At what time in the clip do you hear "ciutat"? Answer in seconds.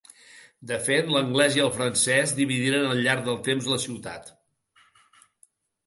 3.87-4.37